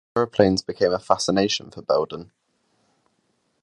[0.15, 2.31] Airplanes became a fascination for Belden.